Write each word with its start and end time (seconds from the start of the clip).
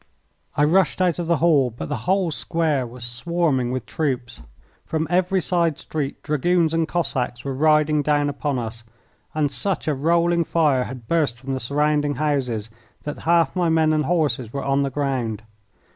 I 0.57 0.63
rushed 0.63 0.99
out 0.99 1.19
of 1.19 1.27
the 1.27 1.37
hall, 1.37 1.69
but 1.69 1.87
the 1.87 1.95
whole 2.09 2.31
square 2.31 2.87
was 2.87 3.03
swarming 3.05 3.69
with 3.71 3.85
troops. 3.85 4.41
From 4.83 5.05
every 5.11 5.39
side 5.41 5.77
street 5.77 6.23
Dragoons 6.23 6.73
and 6.73 6.87
Cossacks 6.87 7.45
were 7.45 7.53
riding 7.53 8.01
down 8.01 8.27
upon 8.27 8.57
us, 8.57 8.83
and 9.35 9.51
such 9.51 9.87
a 9.87 9.93
rolling 9.93 10.43
fire 10.43 10.85
had 10.85 11.07
burst 11.07 11.37
from 11.37 11.53
the 11.53 11.59
surrounding 11.59 12.15
houses 12.15 12.71
that 13.03 13.19
half 13.29 13.55
my 13.55 13.69
men 13.69 13.93
and 13.93 14.05
horses 14.05 14.51
were 14.51 14.63
on 14.63 14.81
the 14.81 14.89
ground. 14.89 15.43